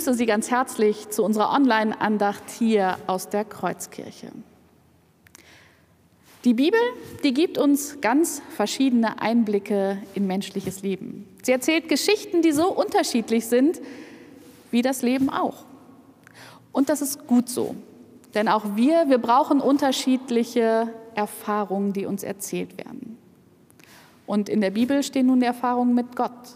[0.00, 4.28] Begrüße Sie ganz herzlich zu unserer Online-Andacht hier aus der Kreuzkirche.
[6.44, 6.80] Die Bibel,
[7.22, 11.28] die gibt uns ganz verschiedene Einblicke in menschliches Leben.
[11.42, 13.78] Sie erzählt Geschichten, die so unterschiedlich sind
[14.70, 15.66] wie das Leben auch.
[16.72, 17.74] Und das ist gut so,
[18.32, 23.18] denn auch wir, wir brauchen unterschiedliche Erfahrungen, die uns erzählt werden.
[24.24, 26.54] Und in der Bibel stehen nun die Erfahrungen mit Gott.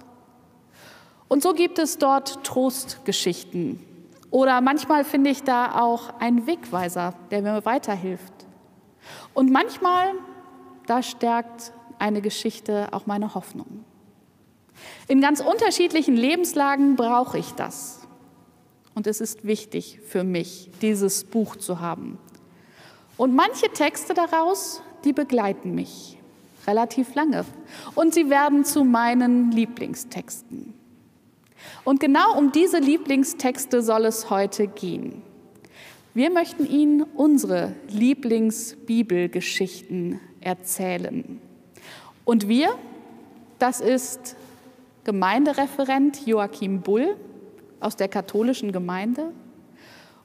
[1.28, 3.80] Und so gibt es dort Trostgeschichten.
[4.30, 8.32] Oder manchmal finde ich da auch einen Wegweiser, der mir weiterhilft.
[9.32, 10.12] Und manchmal,
[10.86, 13.84] da stärkt eine Geschichte auch meine Hoffnung.
[15.06, 18.00] In ganz unterschiedlichen Lebenslagen brauche ich das.
[18.94, 22.18] Und es ist wichtig für mich, dieses Buch zu haben.
[23.16, 26.18] Und manche Texte daraus, die begleiten mich
[26.66, 27.44] relativ lange.
[27.94, 30.74] Und sie werden zu meinen Lieblingstexten.
[31.84, 35.22] Und genau um diese Lieblingstexte soll es heute gehen.
[36.14, 41.40] Wir möchten Ihnen unsere Lieblingsbibelgeschichten erzählen.
[42.24, 42.70] Und wir,
[43.58, 44.36] das ist
[45.04, 47.16] Gemeindereferent Joachim Bull
[47.80, 49.32] aus der katholischen Gemeinde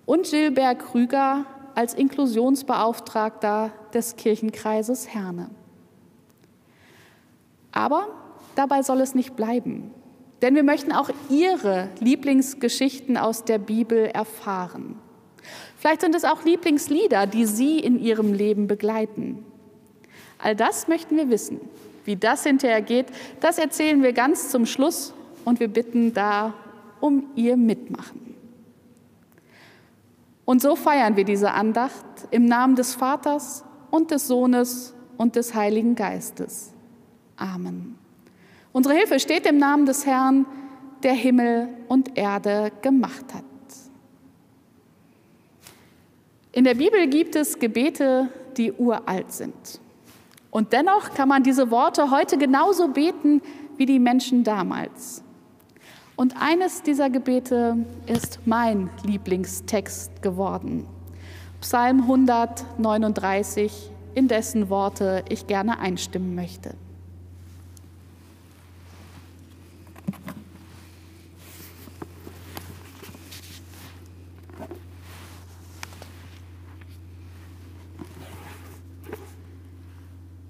[0.06, 5.50] und Gilbert Krüger als Inklusionsbeauftragter des Kirchenkreises Herne.
[7.72, 8.08] Aber
[8.56, 9.92] dabei soll es nicht bleiben.
[10.42, 14.96] Denn wir möchten auch Ihre Lieblingsgeschichten aus der Bibel erfahren.
[15.78, 19.46] Vielleicht sind es auch Lieblingslieder, die Sie in Ihrem Leben begleiten.
[20.38, 21.60] All das möchten wir wissen.
[22.06, 23.08] Wie das hinterher geht,
[23.40, 25.14] das erzählen wir ganz zum Schluss
[25.46, 26.54] und wir bitten da
[27.02, 28.36] um Ihr Mitmachen.
[30.46, 35.54] Und so feiern wir diese Andacht im Namen des Vaters und des Sohnes und des
[35.54, 36.72] Heiligen Geistes.
[37.38, 37.99] Amen.
[38.72, 40.46] Unsere Hilfe steht im Namen des Herrn,
[41.04, 43.44] der Himmel und Erde gemacht hat.
[46.52, 49.80] In der Bibel gibt es Gebete, die uralt sind.
[50.52, 53.42] Und dennoch kann man diese Worte heute genauso beten
[53.78, 55.24] wie die Menschen damals.
[56.16, 60.86] Und eines dieser Gebete ist mein Lieblingstext geworden.
[61.62, 66.74] Psalm 139, in dessen Worte ich gerne einstimmen möchte.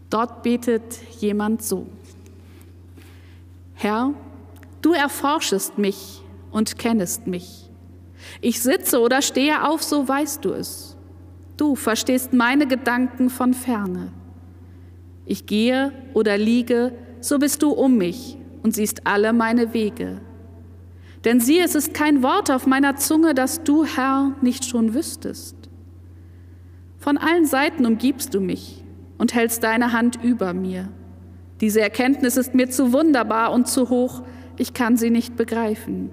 [0.10, 1.88] Dort betet jemand so.
[3.76, 4.14] Herr,
[4.82, 6.22] du erforschest mich
[6.52, 7.70] und kennest mich.
[8.42, 10.98] Ich sitze oder stehe auf, so weißt du es.
[11.58, 14.12] Du verstehst meine Gedanken von ferne.
[15.26, 20.22] Ich gehe oder liege, so bist du um mich und siehst alle meine Wege.
[21.24, 25.56] Denn sieh, es ist kein Wort auf meiner Zunge, das du, Herr, nicht schon wüsstest.
[26.98, 28.84] Von allen Seiten umgibst du mich
[29.20, 30.90] und hältst deine Hand über mir.
[31.62, 34.24] Diese Erkenntnis ist mir zu wunderbar und zu hoch,
[34.58, 36.10] ich kann sie nicht begreifen.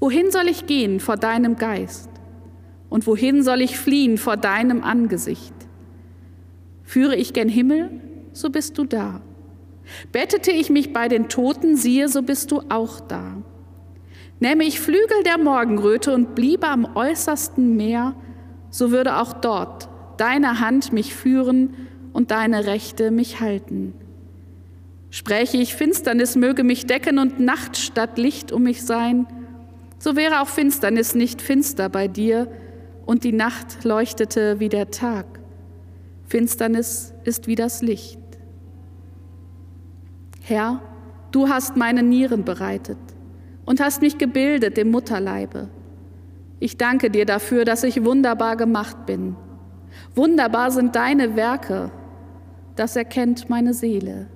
[0.00, 2.10] Wohin soll ich gehen vor deinem Geist?
[2.90, 5.54] Und wohin soll ich fliehen vor deinem Angesicht?
[6.82, 7.90] Führe ich gen Himmel,
[8.32, 9.22] so bist du da.
[10.12, 13.42] Bettete ich mich bei den Toten, siehe, so bist du auch da.
[14.40, 18.14] Nähme ich Flügel der Morgenröte und bliebe am äußersten Meer,
[18.70, 21.74] so würde auch dort deine Hand mich führen
[22.12, 23.92] und deine Rechte mich halten.
[25.10, 29.26] Spräche ich, Finsternis möge mich decken und Nacht statt Licht um mich sein,
[29.98, 32.48] so wäre auch Finsternis nicht finster bei dir
[33.06, 35.26] und die Nacht leuchtete wie der Tag.
[36.26, 38.18] Finsternis ist wie das Licht.
[40.42, 40.82] Herr,
[41.30, 42.98] du hast meine Nieren bereitet
[43.64, 45.68] und hast mich gebildet im Mutterleibe.
[46.60, 49.36] Ich danke dir dafür, dass ich wunderbar gemacht bin.
[50.16, 51.92] Wunderbar sind deine Werke,
[52.74, 54.28] das erkennt meine Seele.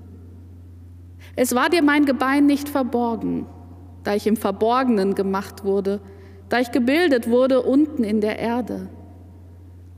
[1.36, 3.46] Es war dir mein Gebein nicht verborgen,
[4.04, 6.02] da ich im Verborgenen gemacht wurde,
[6.50, 8.90] da ich gebildet wurde unten in der Erde.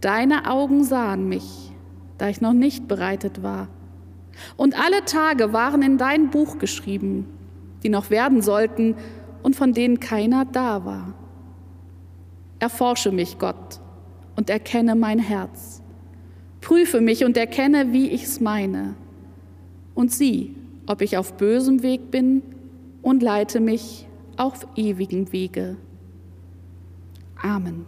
[0.01, 1.73] Deine Augen sahen mich,
[2.17, 3.67] da ich noch nicht bereitet war.
[4.57, 7.27] Und alle Tage waren in dein Buch geschrieben,
[7.83, 8.95] die noch werden sollten
[9.43, 11.15] und von denen keiner da war.
[12.61, 13.81] Erforsche mich, Gott,
[14.37, 15.83] und erkenne mein Herz.
[16.61, 18.95] Prüfe mich und erkenne, wie ich's meine.
[19.95, 20.55] Und sieh,
[20.87, 22.43] ob ich auf bösem Weg bin
[23.03, 24.07] und leite mich
[24.37, 25.77] auf ewigem Wege.
[27.43, 27.85] Amen.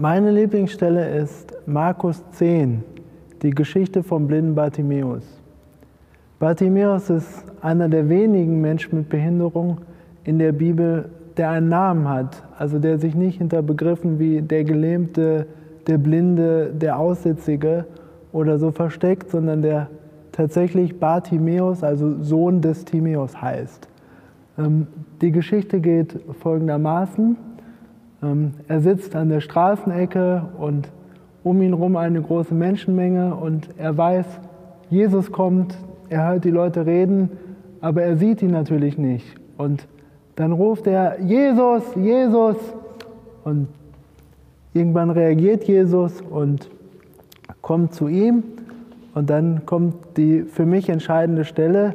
[0.00, 2.82] Meine Lieblingsstelle ist Markus 10,
[3.42, 5.22] die Geschichte vom blinden Bartimäus.
[6.38, 9.82] Bartimäus ist einer der wenigen Menschen mit Behinderung
[10.24, 14.64] in der Bibel, der einen Namen hat, also der sich nicht hinter Begriffen wie der
[14.64, 15.46] Gelähmte,
[15.86, 17.84] der Blinde, der Aussätzige
[18.32, 19.88] oder so versteckt, sondern der
[20.32, 23.86] tatsächlich Bartimäus, also Sohn des Timäus heißt.
[24.56, 24.86] Ähm,
[25.20, 27.36] die Geschichte geht folgendermaßen.
[28.22, 30.88] Ähm, er sitzt an der Straßenecke und
[31.42, 34.26] um ihn herum eine große Menschenmenge und er weiß,
[34.90, 35.76] Jesus kommt,
[36.08, 37.30] er hört die Leute reden,
[37.80, 39.36] aber er sieht ihn natürlich nicht.
[39.56, 39.86] Und
[40.36, 42.56] dann ruft er, Jesus, Jesus.
[43.44, 43.68] Und
[44.74, 46.68] irgendwann reagiert Jesus und
[47.62, 48.42] kommt zu ihm.
[49.14, 51.94] Und dann kommt die für mich entscheidende Stelle,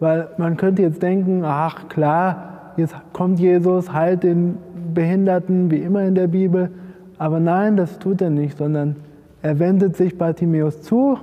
[0.00, 4.56] weil man könnte jetzt denken, ach klar, jetzt kommt Jesus, heilt den
[4.94, 6.70] Behinderten, wie immer in der Bibel.
[7.18, 8.96] Aber nein, das tut er nicht, sondern
[9.42, 11.18] er wendet sich Bartimäus zu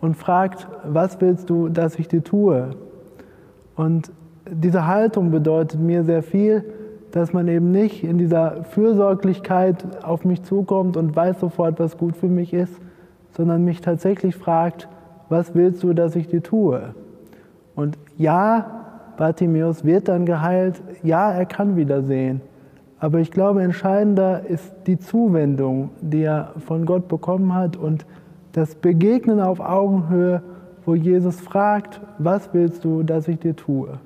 [0.00, 2.70] und fragt, was willst du, dass ich dir tue?
[3.74, 4.10] Und
[4.50, 6.64] diese Haltung bedeutet mir sehr viel,
[7.12, 12.16] dass man eben nicht in dieser Fürsorglichkeit auf mich zukommt und weiß sofort, was gut
[12.16, 12.74] für mich ist,
[13.30, 14.88] sondern mich tatsächlich fragt,
[15.28, 16.94] was willst du, dass ich dir tue?
[17.74, 22.40] Und ja, Bartimäus wird dann geheilt, ja, er kann wieder sehen.
[22.98, 28.06] Aber ich glaube, entscheidender ist die Zuwendung, die er von Gott bekommen hat und
[28.52, 30.42] das Begegnen auf Augenhöhe,
[30.86, 33.98] wo Jesus fragt, was willst du, dass ich dir tue?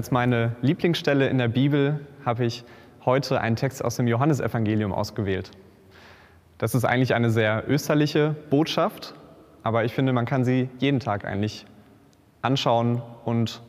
[0.00, 2.64] Als meine Lieblingsstelle in der Bibel habe ich
[3.04, 5.50] heute einen Text aus dem Johannesevangelium ausgewählt.
[6.56, 9.12] Das ist eigentlich eine sehr österliche Botschaft,
[9.62, 11.66] aber ich finde, man kann sie jeden Tag eigentlich
[12.40, 13.60] anschauen und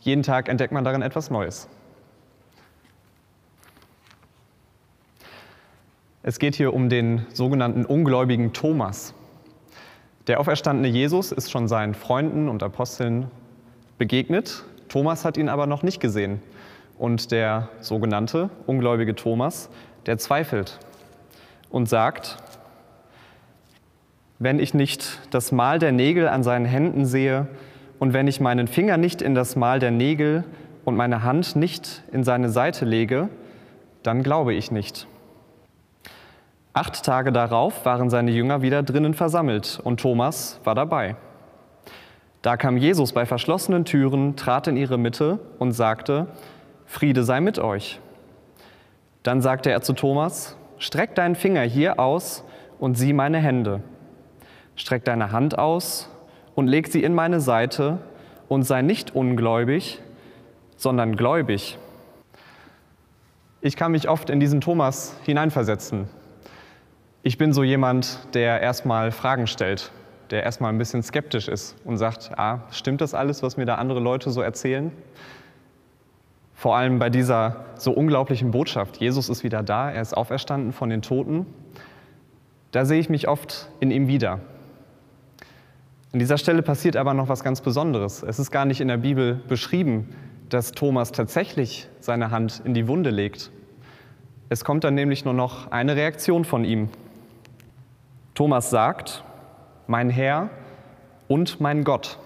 [0.00, 1.68] jeden Tag entdeckt man darin etwas Neues.
[6.22, 9.12] Es geht hier um den sogenannten ungläubigen Thomas.
[10.28, 13.30] Der auferstandene Jesus ist schon seinen Freunden und Aposteln
[13.98, 16.42] begegnet Thomas hat ihn aber noch nicht gesehen.
[16.98, 19.68] Und der sogenannte ungläubige Thomas,
[20.06, 20.78] der zweifelt
[21.70, 22.36] und sagt,
[24.38, 27.48] wenn ich nicht das Mal der Nägel an seinen Händen sehe
[27.98, 30.44] und wenn ich meinen Finger nicht in das Mal der Nägel
[30.84, 33.28] und meine Hand nicht in seine Seite lege,
[34.02, 35.06] dann glaube ich nicht.
[36.74, 41.16] Acht Tage darauf waren seine Jünger wieder drinnen versammelt und Thomas war dabei.
[42.44, 46.26] Da kam Jesus bei verschlossenen Türen, trat in ihre Mitte und sagte,
[46.84, 48.00] Friede sei mit euch.
[49.22, 52.44] Dann sagte er zu Thomas, Streck deinen Finger hier aus
[52.78, 53.80] und sieh meine Hände.
[54.76, 56.10] Streck deine Hand aus
[56.54, 58.00] und leg sie in meine Seite
[58.46, 60.02] und sei nicht ungläubig,
[60.76, 61.78] sondern gläubig.
[63.62, 66.08] Ich kann mich oft in diesen Thomas hineinversetzen.
[67.22, 69.92] Ich bin so jemand, der erstmal Fragen stellt
[70.30, 73.76] der erstmal ein bisschen skeptisch ist und sagt, ah, stimmt das alles, was mir da
[73.76, 74.92] andere Leute so erzählen?
[76.54, 80.88] Vor allem bei dieser so unglaublichen Botschaft, Jesus ist wieder da, er ist auferstanden von
[80.88, 81.46] den Toten,
[82.70, 84.40] da sehe ich mich oft in ihm wieder.
[86.12, 88.22] An dieser Stelle passiert aber noch was ganz Besonderes.
[88.22, 90.14] Es ist gar nicht in der Bibel beschrieben,
[90.48, 93.50] dass Thomas tatsächlich seine Hand in die Wunde legt.
[94.48, 96.88] Es kommt dann nämlich nur noch eine Reaktion von ihm.
[98.34, 99.24] Thomas sagt,
[99.86, 100.50] mein Herr
[101.28, 102.18] und mein Gott.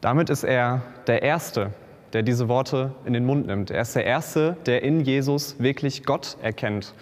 [0.00, 1.70] Damit ist er der Erste,
[2.12, 3.70] der diese Worte in den Mund nimmt.
[3.70, 6.94] Er ist der Erste, der in Jesus wirklich Gott erkennt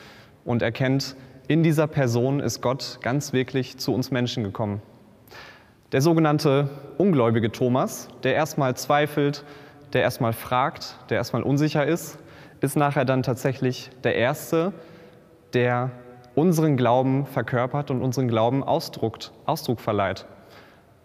[0.44, 1.16] und erkennt,
[1.48, 4.80] in dieser Person ist Gott ganz wirklich zu uns Menschen gekommen.
[5.90, 9.44] Der sogenannte ungläubige Thomas, der erstmal zweifelt,
[9.92, 12.18] der erstmal fragt, der erstmal unsicher ist,
[12.62, 14.72] ist nachher dann tatsächlich der Erste,
[15.52, 15.90] der
[16.34, 20.26] unseren Glauben verkörpert und unseren Glauben ausdruckt, Ausdruck verleiht.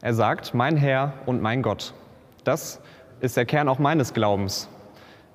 [0.01, 1.93] Er sagt, mein Herr und mein Gott.
[2.43, 2.79] Das
[3.19, 4.69] ist der Kern auch meines Glaubens.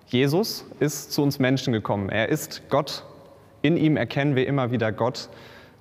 [0.07, 2.09] Jesus ist zu uns Menschen gekommen.
[2.09, 3.05] Er ist Gott.
[3.63, 5.29] In ihm erkennen wir immer wieder Gott,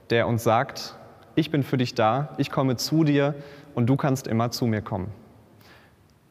[0.10, 0.96] der uns sagt,
[1.36, 3.36] ich bin für dich da, ich komme zu dir
[3.75, 5.12] und du kannst immer zu mir kommen.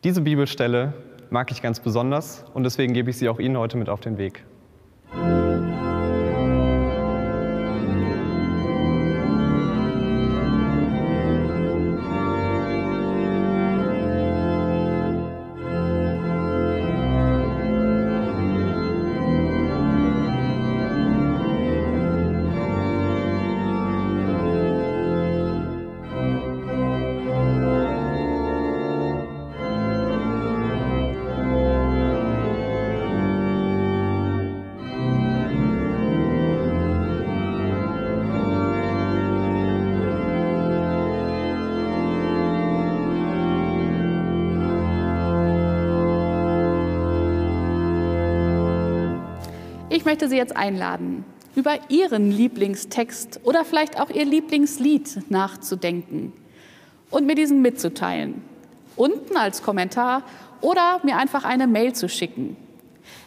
[0.04, 0.92] Diese Bibelstelle
[1.30, 4.18] mag ich ganz besonders und deswegen gebe ich sie auch Ihnen heute mit auf den
[4.18, 4.44] Weg.
[49.92, 51.24] Ich möchte Sie jetzt einladen,
[51.56, 56.32] über Ihren Lieblingstext oder vielleicht auch Ihr Lieblingslied nachzudenken
[57.10, 58.40] und mir diesen mitzuteilen.
[58.94, 60.22] Unten als Kommentar
[60.60, 62.56] oder mir einfach eine Mail zu schicken.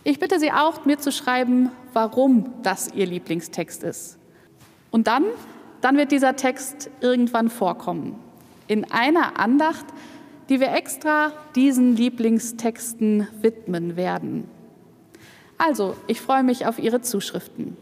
[0.06, 4.18] Ich bitte Sie auch, mir zu schreiben, warum das Ihr Lieblingstext ist.
[4.90, 5.26] Und dann,
[5.82, 8.16] dann wird dieser Text irgendwann vorkommen.
[8.70, 9.86] In einer Andacht,
[10.48, 14.53] die wir extra diesen Lieblingstexten widmen werden.
[15.58, 17.78] Also, ich freue mich auf Ihre Zuschriften.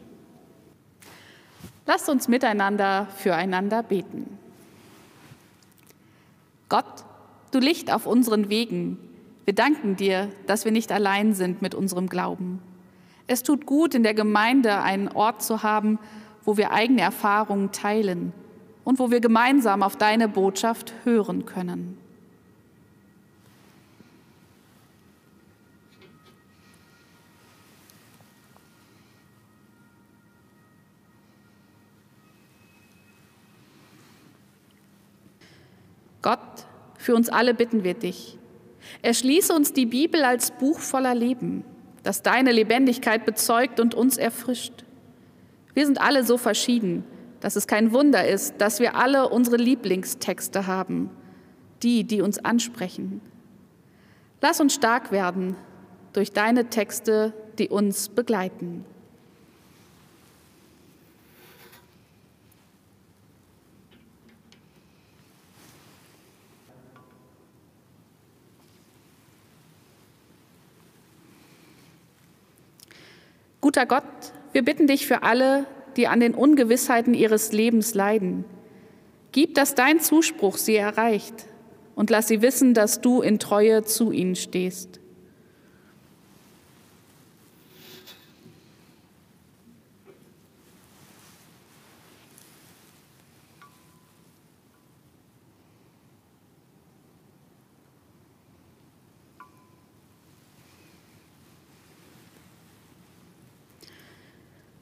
[1.85, 4.37] Lasst uns miteinander füreinander beten.
[6.69, 7.03] Gott,
[7.51, 8.97] du Licht auf unseren Wegen,
[9.45, 12.61] wir danken dir, dass wir nicht allein sind mit unserem Glauben.
[13.27, 15.99] Es tut gut, in der Gemeinde einen Ort zu haben,
[16.45, 18.33] wo wir eigene Erfahrungen teilen
[18.83, 21.97] und wo wir gemeinsam auf deine Botschaft hören können.
[36.21, 36.39] Gott,
[36.97, 38.37] für uns alle bitten wir dich.
[39.01, 41.63] Erschließe uns die Bibel als Buch voller Leben,
[42.03, 44.85] das deine Lebendigkeit bezeugt und uns erfrischt.
[45.73, 47.03] Wir sind alle so verschieden,
[47.39, 51.09] dass es kein Wunder ist, dass wir alle unsere Lieblingstexte haben,
[51.81, 53.21] die, die uns ansprechen.
[54.41, 55.55] Lass uns stark werden
[56.13, 58.85] durch deine Texte, die uns begleiten.
[73.71, 74.03] Guter Gott,
[74.51, 78.43] wir bitten dich für alle, die an den Ungewissheiten ihres Lebens leiden.
[79.31, 81.45] Gib, dass dein Zuspruch sie erreicht
[81.95, 84.99] und lass sie wissen, dass du in Treue zu ihnen stehst.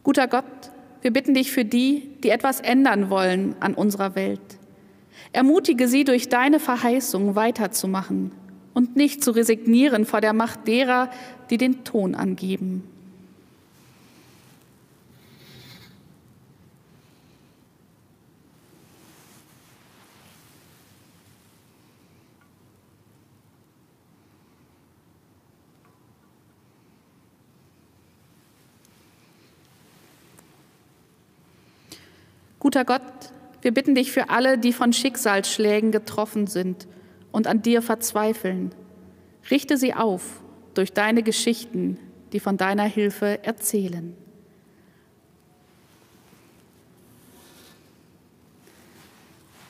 [0.09, 0.71] Guter Gott,
[1.03, 4.41] wir bitten dich für die, die etwas ändern wollen an unserer Welt.
[5.33, 8.31] Ermutige sie durch deine Verheißung weiterzumachen
[8.73, 11.11] und nicht zu resignieren vor der Macht derer,
[11.51, 12.85] die den Ton angeben.
[32.69, 33.01] Guter Gott,
[33.63, 36.87] wir bitten dich für alle, die von Schicksalsschlägen getroffen sind
[37.31, 38.75] und an dir verzweifeln.
[39.49, 40.43] Richte sie auf
[40.75, 41.97] durch deine Geschichten,
[42.31, 44.15] die von deiner Hilfe erzählen.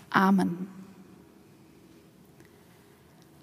[0.09, 0.67] Amen.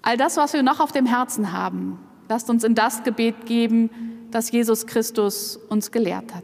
[0.03, 1.97] All das, was wir noch auf dem Herzen haben,
[2.29, 3.89] lasst uns in das Gebet geben,
[4.29, 6.43] das Jesus Christus uns gelehrt hat.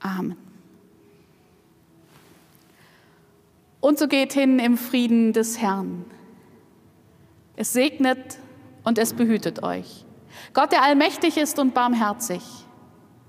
[0.00, 0.36] Amen.
[3.80, 6.04] Und so geht hin im Frieden des Herrn.
[7.54, 8.38] Es segnet
[8.84, 10.04] und es behütet euch.
[10.54, 12.42] Gott, der allmächtig ist und barmherzig.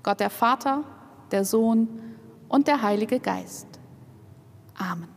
[0.02, 0.84] Gott, der Vater,
[1.30, 1.88] der Sohn
[2.48, 3.66] und der Heilige Geist.
[4.76, 5.08] Amen.